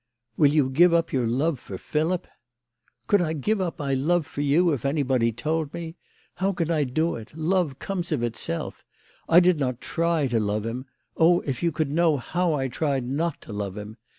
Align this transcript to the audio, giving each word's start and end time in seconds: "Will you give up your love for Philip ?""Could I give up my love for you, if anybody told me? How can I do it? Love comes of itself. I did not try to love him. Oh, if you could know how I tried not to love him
"Will 0.35 0.49
you 0.51 0.71
give 0.71 0.95
up 0.95 1.13
your 1.13 1.27
love 1.27 1.59
for 1.59 1.77
Philip 1.77 2.25
?""Could 3.07 3.21
I 3.21 3.33
give 3.33 3.61
up 3.61 3.77
my 3.77 3.93
love 3.93 4.25
for 4.25 4.41
you, 4.41 4.71
if 4.73 4.83
anybody 4.83 5.31
told 5.31 5.71
me? 5.75 5.95
How 6.37 6.53
can 6.53 6.71
I 6.71 6.85
do 6.85 7.13
it? 7.15 7.37
Love 7.37 7.77
comes 7.77 8.11
of 8.11 8.23
itself. 8.23 8.83
I 9.29 9.39
did 9.39 9.59
not 9.59 9.79
try 9.79 10.25
to 10.25 10.39
love 10.39 10.65
him. 10.65 10.87
Oh, 11.17 11.41
if 11.41 11.61
you 11.61 11.71
could 11.71 11.91
know 11.91 12.17
how 12.17 12.55
I 12.55 12.67
tried 12.67 13.05
not 13.07 13.41
to 13.41 13.53
love 13.53 13.77
him 13.77 13.95